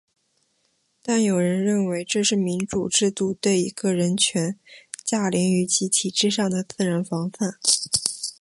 [1.03, 4.57] 但有人认为这是民主制度对一个人权
[5.05, 7.59] 势凌驾于集体之上的自然防范。